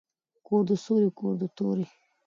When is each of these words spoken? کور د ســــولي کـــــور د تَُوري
کور 0.47 0.61
د 0.67 0.69
ســــولي 0.83 1.09
کـــــور 1.17 1.35
د 1.41 1.43
تَُوري 1.55 1.85